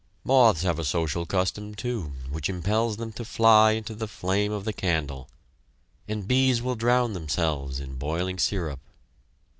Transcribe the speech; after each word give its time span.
Moths 0.23 0.63
have 0.63 0.79
a 0.79 0.83
social 0.83 1.27
custom, 1.27 1.75
too, 1.75 2.13
which 2.31 2.49
impels 2.49 2.97
them 2.97 3.11
to 3.11 3.23
fly 3.23 3.73
into 3.73 3.93
the 3.93 4.07
flame 4.07 4.51
of 4.51 4.65
the 4.65 4.73
candle, 4.73 5.29
and 6.07 6.27
bees 6.27 6.59
will 6.59 6.73
drown 6.73 7.13
themselves 7.13 7.79
in 7.79 7.99
boiling 7.99 8.39
syrup. 8.39 8.79